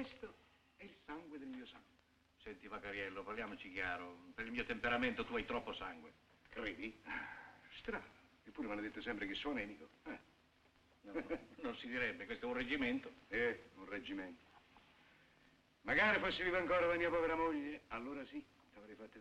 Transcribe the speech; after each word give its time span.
questo 0.00 0.34
è 0.76 0.84
il 0.84 0.94
sangue 1.04 1.38
del 1.38 1.48
mio 1.48 1.66
sangue. 1.66 1.88
Senti, 2.42 2.66
Vacariello, 2.68 3.22
parliamoci 3.22 3.70
chiaro. 3.70 4.16
Per 4.34 4.46
il 4.46 4.50
mio 4.52 4.64
temperamento 4.64 5.24
tu 5.26 5.34
hai 5.36 5.44
troppo 5.44 5.74
sangue. 5.74 6.10
Credi? 6.48 6.98
Strano. 7.80 8.18
Eppure 8.44 8.66
mi 8.66 8.72
hanno 8.72 8.82
detto 8.82 9.02
sempre 9.02 9.26
che 9.26 9.34
sono 9.34 9.58
enico. 9.58 9.88
Eh. 10.04 10.18
No, 11.02 11.12
no, 11.12 11.38
non 11.60 11.76
si 11.76 11.86
direbbe, 11.86 12.24
questo 12.24 12.46
è 12.46 12.48
un 12.48 12.54
reggimento. 12.54 13.12
Eh, 13.28 13.62
un 13.74 13.86
reggimento. 13.88 14.48
Magari 15.82 16.18
fossi 16.18 16.42
viva 16.42 16.58
ancora 16.58 16.86
la 16.86 16.94
mia 16.96 17.10
povera 17.10 17.34
moglie, 17.36 17.82
allora 17.88 18.24
sì, 18.26 18.42
ti 18.72 18.78
avrei 18.78 18.94
fatto... 18.94 19.18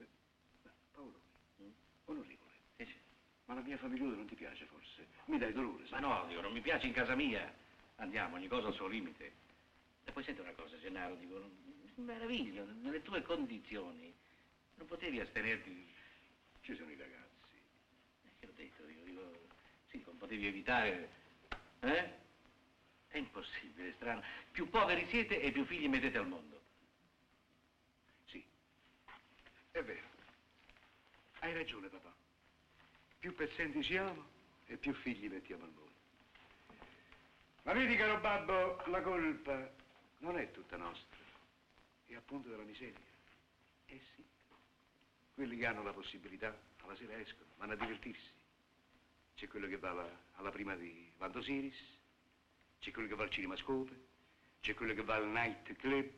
Ma, 0.63 0.71
Paolo, 0.93 1.19
Mm? 1.61 1.69
onorevole, 2.05 2.51
Sì, 2.77 2.85
sì. 2.85 2.95
ma 3.45 3.53
la 3.55 3.61
mia 3.61 3.77
famigliutra 3.77 4.15
non 4.15 4.27
ti 4.27 4.35
piace 4.35 4.65
forse? 4.65 5.07
Mi 5.25 5.37
dai 5.37 5.51
dolore, 5.53 5.83
Ma 5.83 5.89
sai? 5.89 6.01
no, 6.01 6.25
dico, 6.27 6.41
non 6.41 6.51
mi 6.53 6.61
piace 6.61 6.87
in 6.87 6.93
casa 6.93 7.15
mia. 7.15 7.53
Andiamo, 7.95 8.35
ogni 8.35 8.47
cosa 8.47 8.67
al 8.67 8.73
suo 8.73 8.87
limite. 8.87 9.47
E 10.09 10.11
poi 10.11 10.23
senti 10.23 10.41
una 10.41 10.53
cosa, 10.53 10.75
Gennaro, 10.79 11.13
dico, 11.17 11.51
meraviglio, 11.97 12.65
nelle 12.81 13.03
tue 13.03 13.21
condizioni 13.21 14.11
non 14.77 14.87
potevi 14.87 15.19
astenerti. 15.19 15.87
Ci 16.61 16.75
sono 16.75 16.89
i 16.89 16.95
ragazzi. 16.95 17.53
Eh, 18.23 18.29
Che 18.39 18.47
ho 18.47 18.51
detto, 18.55 18.83
dico, 18.85 19.03
dico, 19.03 19.39
sì, 19.87 20.01
non 20.07 20.17
potevi 20.17 20.47
evitare. 20.47 21.09
Eh? 21.81 22.11
È 23.09 23.17
impossibile, 23.19 23.93
strano. 23.97 24.23
Più 24.49 24.67
poveri 24.67 25.05
siete 25.09 25.39
e 25.39 25.51
più 25.51 25.63
figli 25.65 25.87
mettete 25.87 26.17
al 26.17 26.27
mondo. 26.27 26.59
Sì, 28.25 28.43
è 29.69 29.83
vero. 29.83 30.07
Hai 31.41 31.53
ragione, 31.53 31.87
papà. 31.87 32.11
Più 33.19 33.35
pezzenti 33.35 33.83
siamo 33.83 34.25
e 34.65 34.75
più 34.75 34.91
figli 34.91 35.29
mettiamo 35.29 35.65
al 35.65 35.71
mondo. 35.71 35.93
Ma 37.61 37.73
vedi, 37.73 37.95
caro 37.95 38.19
babbo, 38.19 38.83
la 38.87 39.01
colpa 39.01 39.87
non 40.19 40.37
è 40.37 40.51
tutta 40.51 40.77
nostra. 40.77 41.17
È 42.05 42.15
appunto 42.15 42.49
della 42.49 42.63
miseria. 42.63 42.99
Eh 43.85 44.01
sì. 44.15 44.23
Quelli 45.33 45.57
che 45.57 45.65
hanno 45.65 45.83
la 45.83 45.93
possibilità, 45.93 46.57
alla 46.81 46.95
sera 46.95 47.17
escono, 47.19 47.49
vanno 47.57 47.73
a 47.73 47.75
divertirsi. 47.75 48.31
C'è 49.35 49.47
quello 49.47 49.67
che 49.67 49.77
va 49.77 49.91
alla, 49.91 50.21
alla 50.35 50.51
prima 50.51 50.75
di 50.75 51.09
Vantosiris, 51.17 51.77
c'è 52.79 52.91
quello 52.91 53.07
che 53.07 53.15
va 53.15 53.23
al 53.23 53.29
cinema 53.29 53.55
Scope, 53.55 54.07
c'è 54.61 54.73
quello 54.73 54.93
che 54.93 55.03
va 55.03 55.15
al 55.15 55.27
night 55.27 55.73
club. 55.77 56.11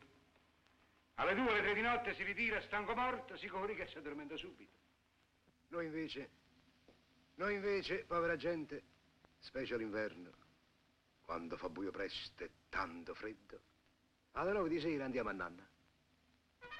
Alle 1.16 1.36
due, 1.36 1.50
alle 1.52 1.62
tre 1.62 1.74
di 1.76 1.82
notte 1.82 2.16
si 2.16 2.24
ritira 2.24 2.62
stanco 2.62 2.96
morto, 2.96 3.38
si 3.38 3.48
corica 3.48 3.84
e 3.84 3.88
si 3.88 3.98
addormenta 3.98 4.36
subito. 4.38 4.80
Noi 5.68 5.86
invece, 5.86 6.30
noi 7.36 7.56
invece, 7.56 8.04
povera 8.06 8.36
gente, 8.36 8.84
specie 9.40 9.76
all'inverno, 9.76 10.32
quando 11.22 11.58
fa 11.58 11.70
buio 11.70 11.92
presto 11.92 12.44
e 12.44 12.50
tanto 12.70 13.14
freddo, 13.14 13.62
alle 14.34 14.52
nove 14.54 14.70
di 14.70 14.80
sera 14.80 15.06
andiamo 15.06 15.30
a 15.30 15.34
nanna. 15.34 15.70